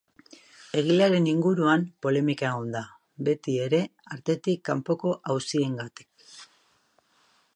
[0.81, 2.81] Egilearen inguruan polemika egon da,
[3.27, 3.83] beti ere
[4.17, 6.29] artetik kanpoko auziengatik.